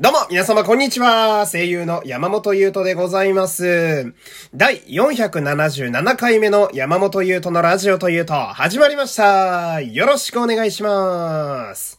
[0.00, 1.44] どうも、皆様こんにちは。
[1.50, 4.14] 声優の山本優斗でございます。
[4.54, 9.80] 第477回目の山本優斗のラジオというと、始まりました。
[9.80, 11.98] よろしくお願いします。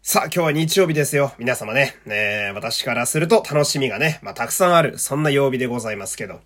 [0.00, 1.34] さあ、今日は日曜日ですよ。
[1.38, 1.96] 皆様ね。
[2.06, 6.40] ね私からすると楽しみがね、まあ、たくさんある、そんな曜日でございますけど。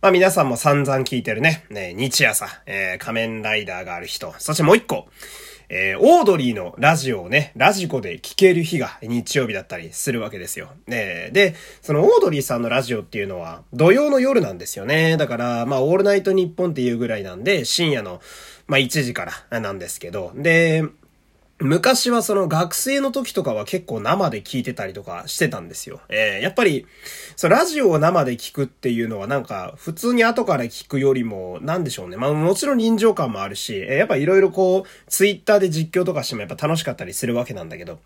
[0.00, 1.64] まあ、皆さんも散々聞いてるね。
[1.70, 4.32] ね日朝、えー、仮面ライダーがある人。
[4.38, 5.08] そしてもう一個。
[5.68, 10.70] えー、オードリーのラジオをね、ラジコで聴ける日が日曜日だったりするわけですよ。
[10.86, 15.16] ね、で、そのオードリーさんのラジオっていうのは土曜の夜なんですよね。
[15.16, 18.20] だから、まあ、オールナイトニッポンっていうぐらいなんで、深夜の、
[18.66, 20.84] まあ、1時からなんですけど、で、
[21.60, 26.00] 昔はその学生の時とかは結構生で聞いてたりとかしてたんですよ。
[26.08, 26.86] えー、やっぱり、
[27.36, 32.16] そのラジオを生で聞くっていうのはなんか普通に後から聞くよりも、なんでしょうね。
[32.16, 38.00] まあもちろん臨場感もあるし、えー、やっぱいろいろこう、ツイッターで実況とかしてもやっぱ楽しかったりするわけなんだけど、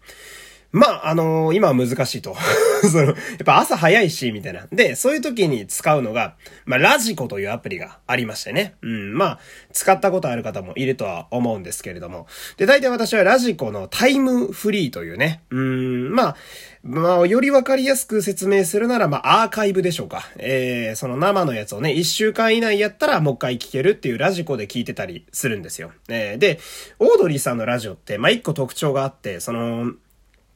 [0.71, 2.37] まあ、あのー、今は難しいと。
[2.91, 3.15] その、やっ
[3.45, 4.67] ぱ朝早いし、みたいな。
[4.71, 6.35] で、そういう時に使うのが、
[6.67, 8.75] まあ、ラジコというアプリがありましてね。
[8.83, 9.39] うん、まあ、
[9.73, 12.27] 使ったことある方もいるとは思うんですけれども。
[12.59, 15.41] で、大体私はラジコのタイムフリーというね。
[15.51, 16.37] うん、まあ、
[16.83, 20.29] まあ、よりわかりやすく説明するなら、まあ、アーカイブでしょうか。
[20.37, 25.93] えー、その生のやつをね、一週間以内やったらもう一回聞けるっていうラジコで聞いてたりするんですよ。
[26.09, 26.61] えー、で、
[26.99, 29.93] オードリーさんのラジオって、まあ、一個特徴があって、その、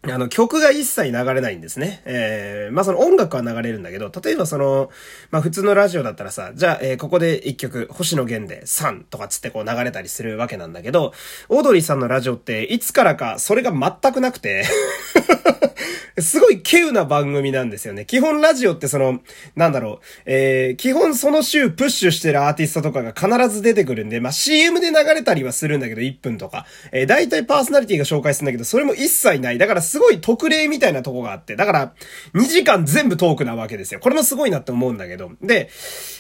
[0.04, 2.02] あの、曲が一切流れないんですね。
[2.04, 4.90] えー、まあ、その音楽は流れるんだけど、例えばその、
[5.30, 11.12] まあ、普通のラジオだったらさ、じゃあ、えー、ここで一曲、星野源で3とかつってこう流れたりするわけなんだけど、
[11.48, 14.64] オードリーさんのラジオっていつからかそれが全くなくて
[16.20, 18.04] すごい稀有な番組なんですよね。
[18.04, 19.20] 基本ラジオってその、
[19.56, 26.66] なんだろう、えー、基本その週プッシュしてるアーティストとかが必ず出てくるんで、まあ、CM で流れたりはするんだけど、1分とか。
[26.92, 29.58] えー、大体パーソナリティが紹介するんだけど、それも一切ない。
[29.58, 31.92] だからすごい特例みたいなとこがあって、だから、
[32.32, 34.00] 2時間全部トークなわけですよ。
[34.00, 35.32] これもすごいなって思うんだけど。
[35.42, 35.68] で、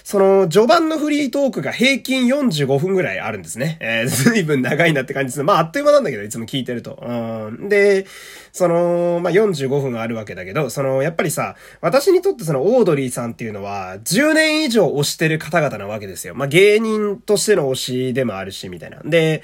[0.04, 3.78] その、序盤のフリートークが平均45分ぐらいあるんですね。
[3.80, 5.42] えー、 随分長いなって感じです。
[5.42, 7.02] まあ、あっという間なんだけど、いつも聞いてると。
[7.02, 7.70] うん。
[7.70, 8.04] で、
[8.52, 16.34] その、まあ、45分あるわけだけど、その、やっぱりさ、私にとってその、オードリーさんっていうのは、10年以上推してる方々なわけですよ。
[16.34, 19.00] まあ、芸人としての推しでもあるし、みたいな。
[19.02, 19.42] で、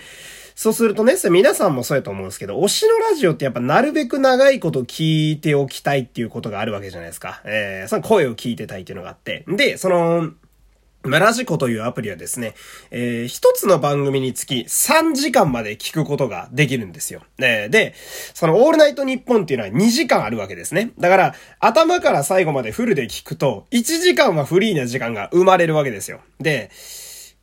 [0.59, 7.41] そうするとね、皆さんもそうやと思うんですけど、推しのラジオってやっぱなるべく長いこと聞いておきたいっていうことがあるわけじゃないですか。
[7.45, 9.45] えー、その声を聞いてたいっていうのがあって。
[9.47, 10.33] で、その、
[11.05, 12.55] まラジコというアプリはですね、
[12.91, 17.23] えー、一つの番組につき3時間まで聞くことができるんですよ。
[17.39, 17.95] ね、で、
[18.35, 20.91] そのオールナイトニッポンっていうのは2時間あるわけですね。
[20.99, 26.19] だから、頭から最後までフルで聞くと、1時間はフリーな時間が生まれるわけですよ。
[26.41, 26.73] で、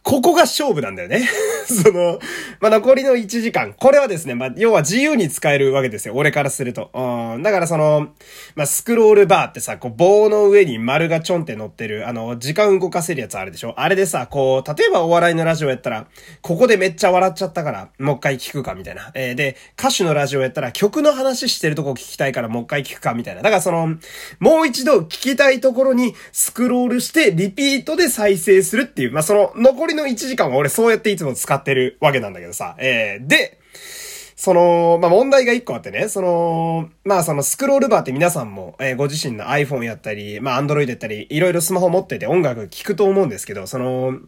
[0.06, 1.28] ここが勝負なんだよね。
[1.66, 2.20] その、
[2.60, 3.74] まあ、残りの1時間。
[3.74, 6.14] これはですね、まあ、要は自由に使えるわけですよ。
[6.16, 6.92] 俺からすると。
[6.94, 7.42] うん。
[7.42, 8.10] だからその、
[8.54, 13.74] まあ、スクロールバーってさ、こう棒の上に丸がちょんって乗ってる、あの、時間動かせるやつあるでしょ？
[13.78, 16.06] あれでさ、こう、例えばお笑いのラジオやったら、
[16.44, 19.10] ここでめっちゃ笑っちゃったから、もう一回聞くか、みたいな。
[19.16, 23.42] えー、で、歌手のラジオやったら曲の話してるとこ聞きたいからもう一回聞くか、みたいな。
[23.42, 23.96] だからその、
[24.38, 32.76] もう一度聞きたいところにスクロールして、リピートで再生するっていう、まあ、その、残りの1時間は俺そうやっていつも使ってるわけなんだけどさ。
[32.78, 33.60] えー、で、
[34.36, 44.20] その、まあ、問題が一個あってね、その、まあ、そのスクロールバーって皆さんも、えー、ご自身の iPhone やったり、まあ、Android やったり、いろいろスマホ持ってて音楽聴くと思うんですけど、その、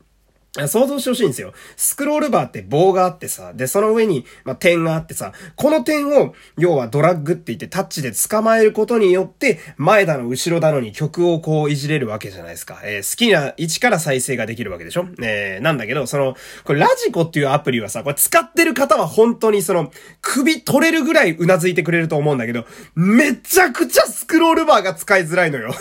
[0.66, 1.54] 想像してほしいんですよ。
[1.76, 12.80] スクロールバーって棒があってさ、で、その上に、まあ、点があってさ、この点を、要はドラッグって言ってタッチで捕まえることによって、前だの後ろだのに曲をこういじれるわけじゃないですか。
[12.84, 15.06] えー、好きな位置から再生ができるわけでしょ？
[15.22, 19.92] えー、なんだけど、その、これラジコっていうアプリはさ、これ使ってる方は本当にその、
[20.22, 22.66] 首取れるぐらいうなずいてくれると思うんだけど、
[22.96, 25.74] めちゃくちゃスクロールバーが使いづらいのよ。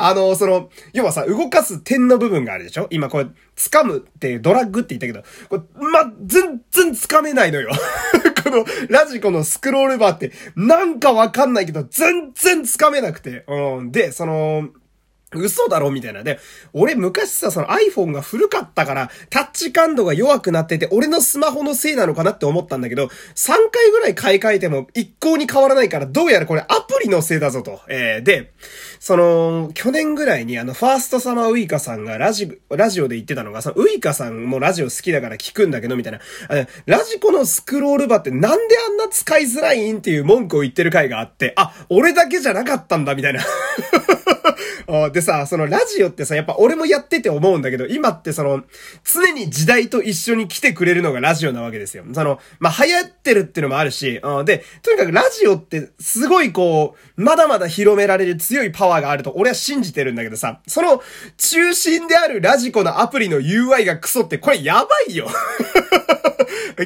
[0.00, 2.86] あの、その、要はさ、動かす点の部分があるでしょ？
[2.90, 3.26] 今これ、
[3.56, 7.70] 掴むっていうドラッグって言ったけど、これ、ま、全然掴めないのよ。
[8.44, 13.44] この、ラジコのスクロールバーって、なんかわかんないけど、全然掴めなくて。
[13.48, 13.92] うん。
[13.92, 14.68] で、その、
[15.34, 16.22] 嘘だろみたいな。
[16.22, 16.38] で、
[16.72, 27.80] 俺昔さ、その iPhone が古かったから、タッチ感度が弱くなってて、俺のスマホのせいなのかなって思ったんだけど、3回ぐらい買い替えても一向に変わらないから、どうやらこれアプのせいだぞと。
[27.88, 28.52] えー、で、
[29.00, 36.20] その、去年ぐらいにあの、ファーストサマーウイカさんがラジ、ラジオで言ってたのが、そのウイカさんもラジオ好きだから聞くんだけど、みたいな。
[36.86, 43.40] ラジコのスクロールバーってなんであんな使いづらいんっていう文句を言ってる回があって、あ、俺だけじゃなかったんだ、みたいな。
[45.12, 48.62] でさ、そのラジオってさ、やっぱ俺もやってて思うんだけど、今ってその、
[49.04, 52.04] 常に時代と一緒に来てくれるのがラジオなわけですよ。
[52.14, 61.02] その、まあ、流行ってるってのもあるし、で、とにかくラジオってすごいこう、まだまだ広められる強いパワーがあると俺は信じてるんだけどさ、その
[61.36, 65.28] 中心であるラジコのアプリの UI がクソってこれやばいよ。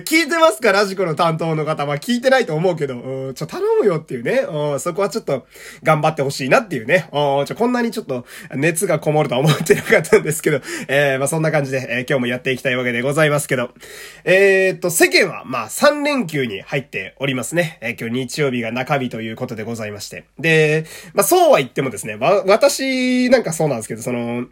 [0.01, 1.85] 聞いてますかラジコの担当の方？
[1.85, 4.47] は聞いてないと思うけど、うん、ちょ、頼むよっていうね。
[4.49, 5.47] うん、そこはちょっと
[5.83, 7.09] 頑張ってほしいなっていうね。
[7.13, 8.25] うん、ちょ、こんなにちょっと
[8.55, 13.71] 熱がこもるとは思ってなかったんですけど、えー、まあそんな感じで、えー、今日もやっていきたいわけでございますけど、
[14.25, 17.79] えー、っと、世間は、まあ3連休に入っておりますね。
[17.83, 19.92] えー、今日日曜日が中日ということでございます。
[19.93, 20.25] まして。
[20.39, 24.47] で、まあそうは言ってもですね、わ、私なんかそうなんですけど、その、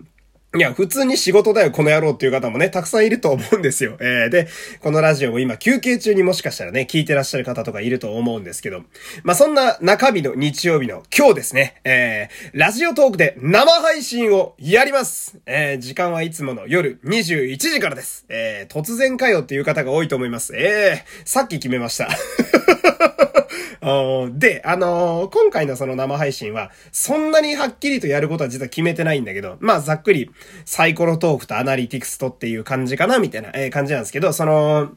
[0.53, 3.97] いや、普通に仕事だよ、この野郎っていう方もね、たくさんいると思うんですよ。
[4.01, 4.49] えー、で、
[4.81, 8.83] このラジオを今休憩中にもしかしたらね、聞いてらっしゃる方とかいると思うんですけど、
[9.23, 15.39] まあ、そんな中日の日曜日の今日ですね、えー、ラジオトークで生配信をやります。
[15.47, 18.27] えー、時間はいつもの夜21時からです。
[18.29, 20.57] えー、突然かよっていう方が多いと思います。
[20.57, 22.09] えー、さっき決めました。
[23.81, 30.31] で、あのー、今回のその生配信は、そんなにはっきりとやることは実は決めてないんだけど、まあざっくり、
[30.67, 34.91] サイコロトークとアナリティクスとっていう感じかな、みたいな、えー、感じなんですけど、その、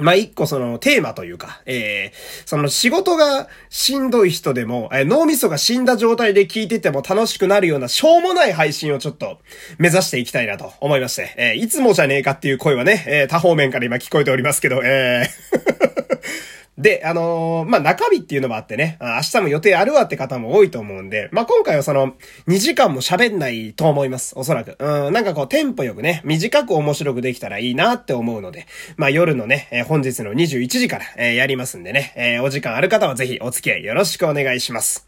[0.00, 9.38] まあ、一個そのテーマというか、えー、その仕事がしんどい人でも、えー、脳みそが死んだ状態で聞いてても楽しくなるようなしょうもない配信をちょっと
[9.78, 16.61] 目指していきたいなと思いまして、えー、いつもじゃねえかっていう声はね、えー、多方面から今聞こえておりますけど、えー。
[16.82, 22.14] で、あのー、まあ、中日っていうのもあってね、明日も予定あるわって方も多いと思うんで、まあ、今回はその、
[22.48, 24.34] 2時間も喋んないと思います。
[24.36, 24.76] おそらく。
[24.78, 35.06] うん、なんかこう、テンポよくね、短く面白くできたらいいなって思うので、まあ、夜のね、えー、本日の21時から、えー、やりますんでね、えお時間ある方はぜひお付き合いよろしくお願いします。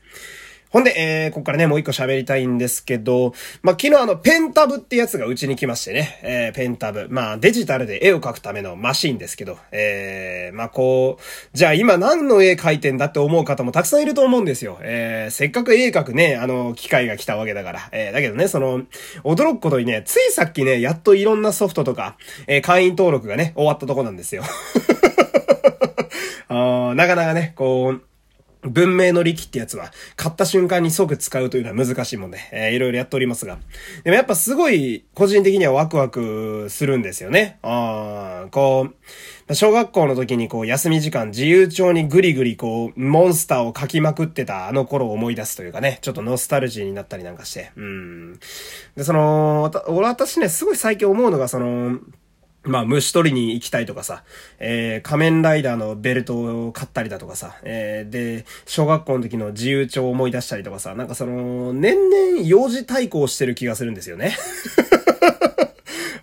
[0.74, 3.32] ほんで、えー、ここからね、もう一個喋りたいんですけど、
[3.62, 7.06] まあ、昨日あの、ペンタブってやつがうちに来ましてね、えー、ペンタブ。
[7.10, 11.22] まあ、デジタルで絵を描くためのマシンですけど、えー、まあ、こう、
[11.56, 14.80] じゃあ今何の絵描いてんだって思う方もたくさんいると思うんですよ。
[14.82, 17.88] えー、せっかく絵描くね、あの、機会が来たわけだから。
[17.92, 18.82] えー、だけどね、その、
[19.22, 22.16] 驚くことにね、ついさっきね、やっといろんなソフトとか、
[22.48, 24.42] えー、会員登録がね、終わったとこなんですよ。
[26.48, 28.02] あなかなかね、こう、
[28.64, 33.58] 文明の力ってやつは、買った瞬間に即使うというのは難しいもんで、えー、いろいろやっておりますが。
[34.04, 37.58] でもやっぱすごい、個人的にはワクワクするんですよね。
[37.62, 38.88] あこ
[39.48, 47.70] う、小学校の時にこう、休み時間自由帳にぐりぐりこう、モンスターを書きまくってたあの頃を思い出すというかね、ちょっとノスタルジーになったりなんかして。
[47.76, 48.40] うん。
[48.96, 51.98] で、その、私ね、すごい最近思うのが、その、
[52.64, 54.24] まあ、虫取りに行きたいとかさ、
[54.58, 64.36] えー、仮面ライダーのベルトを買ったりだとかさ、えー、で、小学校の時の自由帳を思い出したりとかさ、なんかその、年々幼児対抗してる気がするんですよね。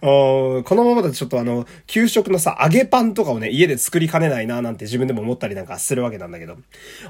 [0.02, 6.58] このままだとちょっとあの、給食のさ、揚げパンとかをね、家で作りかねないななんて自分でも思ったりなんかするわけなんだけど。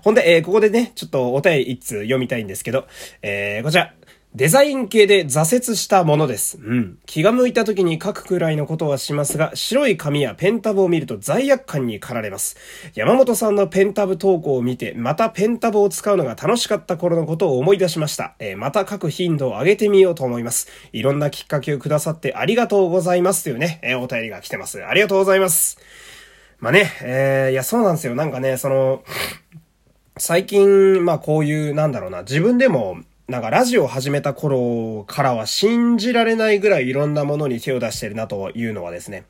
[0.04, 2.88] ほんで、えー、ここでね、ちょっとお便り一通読みたいんですけど、
[3.22, 3.94] えー、こちら、
[4.34, 6.58] デザイン系で挫折したものです。
[6.58, 7.00] うん。
[7.06, 12.56] 気が向いた時に書くくらいのことはしますが、白い紙やペンタブを見ると罪悪感に駆られます。
[12.96, 18.36] 山本さんのペンタブ投稿を見て、またペンタブを使うのが楽しかった頃のことを思い出しました。
[18.40, 20.70] えー、また書く頻度を上げてみようと思います。
[20.94, 24.82] いろんなきっかけをくださってありがとうございますというね、えー、お便りが来てます。
[24.82, 25.78] ありがとうございます。
[26.62, 28.16] まあね、えー、いや、そうなんですよ。
[28.16, 29.04] なんかね、その、
[30.16, 32.98] 最近、まあこういう、なんだろうな、自分でも、
[33.32, 39.24] なんかラジオを始めた頃からは信じられないぐらいいろんなものに手を出してるなというのはですね、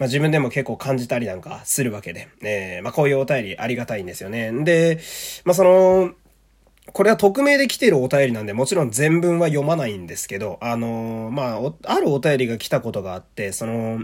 [0.00, 4.50] まあ自分でも結構感じたりなんかするわけで、えー、まあこういうお便りありがたいんですよね。
[4.64, 4.98] で、
[5.44, 6.14] まあその、
[6.92, 14.00] これは匿名で来てるお便りなんで、もちろん全文は読まないんですけど、あのー、まあ、あるお便りが来たことがあって、その、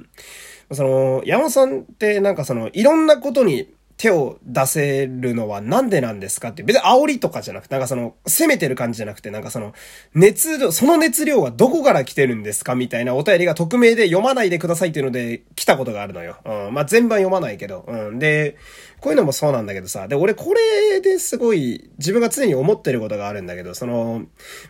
[0.70, 3.68] その、山さんってなんかその、いろんなことに
[4.00, 9.74] 手を出せるのはなんでなんですかって、別に煽りとかじゃなくて、なんかその、攻めてる感じじゃなくて、なんかその、
[10.14, 16.38] 熱量、その熱量はどこから来てるんですかみたいなお便りが匿名で読まないでくださいっていうので来たことがあるのよ。
[16.46, 16.72] うん。
[16.72, 17.84] まあ、全版読まないけど。
[17.86, 18.18] うん。
[18.18, 18.56] で、
[19.00, 24.22] こういうのもそうなんだけどさ、で、俺これですごい自分が常に思ってることがあるんだけど、その、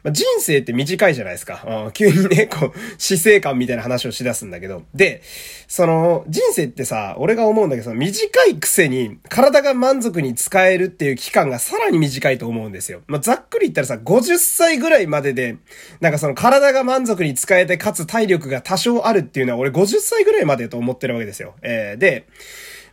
[0.03, 1.85] まあ、人生って短いじゃないですか。
[1.87, 5.23] うん、急にね、こう、死生観みたいな話をしだすんだけど、で、
[5.69, 13.03] その、人生ってさ、俺が思うんだけど、その短いくせに、体が満足に使えるっていう期間がさらに短いと思うんですよ。
[13.07, 15.59] まあ、ざっくり言ったらさ、50歳ぐらいまでで、
[16.01, 21.55] なんかその体が満足に使えて、かつ体力が多少あるっていうのは俺50歳ぐらいまでと思ってるわけですよ。
[21.63, 22.27] えー、で、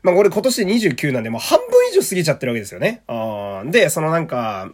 [0.03, 3.03] まあ、俺今年29なんで、もう半分以上過ぎちゃってるわけですよね。
[3.07, 4.71] あで、そのなんか、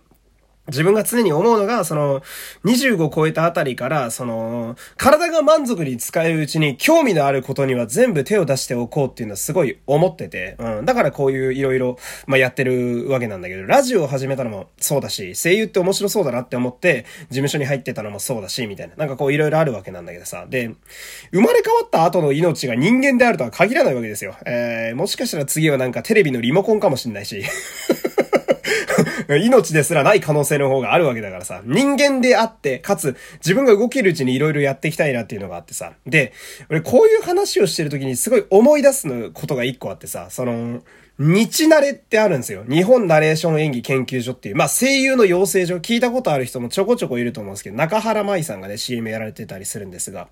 [0.67, 2.21] 自分が常に思うのが、その、
[2.63, 10.85] 25超えたあたりから、その、体が満足に使えるうちに興味のあることには全部手を出しておこうっていうのはすごい思ってて、うん。
[10.85, 18.95] だからこういういろいろ、まあ、やってるわけなんだけど、ラジオを始めたのもそうだし、声優って面白そうだなって思って、事務所に入ってたのもそうだし、みたいな。
[18.95, 20.45] なんかこういろいろあるわけなんだけどさ。
[20.49, 20.71] で、
[21.33, 24.35] 生まれ変わった後の命が人間であるとは限らないわけですよ。
[24.45, 27.43] えー、もしかしたら次はなんかテレビのリモコンかもしんないし。
[29.43, 36.33] 命ですらない可能性の方があるわけだからさ、人間であって、かつ、自分が動けるうちに色々やっていきたいなっていうのがあってさ、で、
[36.69, 40.81] 俺こういう話をしてる時にすごい思い出すことが一個あってさ、その、
[41.19, 42.63] 日慣れってあるんですよ。
[42.67, 50.29] 日本ナレーション演技研究所っていう、まあ声優の養成所、聞いたことある人もちょこちょこいると思うんですけど、中原舞さんがね、CM やられてたりするんですが、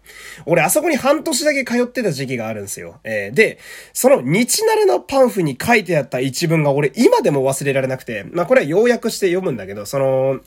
[0.48, 3.00] 俺あそこに半年だけ通ってた時期があるんですよ。
[3.04, 3.60] えー、で、
[3.94, 10.40] その日慣れのパンフに書いてあった一文が俺今でも忘れられなくて、まあこれは要約して読むんだけど、その、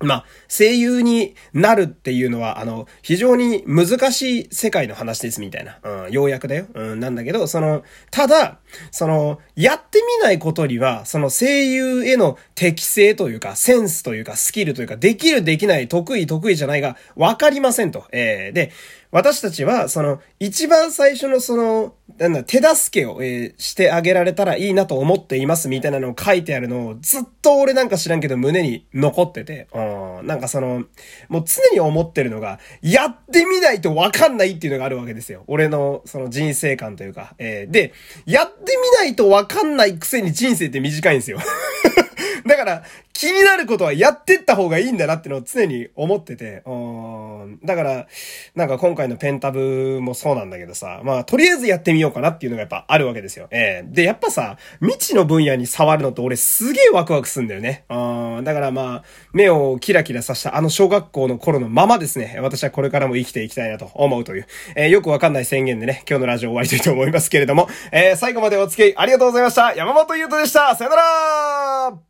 [0.00, 5.78] まあ、声優になるっていうのは、あの、非常に難しい世界の話ですみたいな。
[5.82, 6.66] うん、ようやくだよ。
[6.74, 8.58] うん、なんだけど、その、ただ、
[8.90, 18.04] その、やってみないことには、その声優への適性というか、センスというか、スキルというか、できるできない、得意得意じゃないが、わかりませんと。
[18.12, 18.72] えー、で、
[19.16, 30.84] 私たちは、その、一番最初のその、なんだ、手助けを、えー、してあげられたらいいなと思っていますみたいなのを書いてあるのを、ずっと俺なんか知らんけど胸に残ってて、うん、なんかその、
[31.30, 35.44] もう常に思ってるのが、やってみないとわかんないっていうのがあるわけですよ。
[35.46, 37.94] 俺の、その人生観というか、えー、で、
[38.26, 41.38] やってみないとわかんないくせに人生って短いんですよ。
[42.46, 47.58] だから、気になることはやってった方がいいんだなってのを常に思ってて、うん。
[47.64, 48.06] だから、
[48.54, 53.48] なんか今回のペンタブもそうなんだけどさ、まあ、とりあえずやってみようかなっていうのがやっぱあるわけですよ。
[53.50, 57.84] ええー、で、やっぱさ、未知の分野に触るのって俺すげえワクワクすんだよね。
[57.88, 58.44] うん。
[58.44, 69.74] だからまあ、目をキラキラさしたあの小学校の頃のままですね、私はこれからも生きていきたいなと思うという、えー、よくわかんない宣言でね、今日のラジオ終わりたいと思いますけれども、えー、最後までお付き合いありがとうございました。
[69.74, 70.74] 山本優斗でした。
[70.76, 72.05] さよなら